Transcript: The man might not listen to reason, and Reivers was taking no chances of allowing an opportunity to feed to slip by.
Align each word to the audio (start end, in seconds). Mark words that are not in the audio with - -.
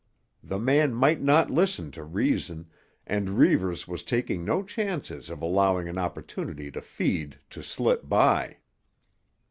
The 0.43 0.57
man 0.57 0.95
might 0.95 1.21
not 1.21 1.51
listen 1.51 1.91
to 1.91 2.03
reason, 2.03 2.65
and 3.05 3.37
Reivers 3.37 3.87
was 3.87 4.01
taking 4.01 4.43
no 4.43 4.63
chances 4.63 5.29
of 5.29 5.43
allowing 5.43 5.87
an 5.87 5.99
opportunity 5.99 6.71
to 6.71 6.81
feed 6.81 7.37
to 7.51 7.61
slip 7.61 8.09
by. 8.09 8.57